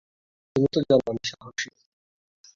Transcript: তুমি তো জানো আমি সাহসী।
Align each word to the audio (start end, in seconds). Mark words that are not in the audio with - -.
তুমি 0.55 0.67
তো 0.73 0.79
জানো 0.81 1.03
আমি 1.07 1.23
সাহসী। 1.29 1.69